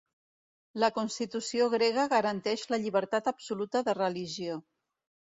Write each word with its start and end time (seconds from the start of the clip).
La 0.83 0.87
Constitució 0.93 1.67
grega 1.73 2.05
garanteix 2.13 2.63
la 2.71 2.79
llibertat 2.87 3.29
absoluta 3.33 3.83
de 3.91 3.95
religió. 3.99 4.57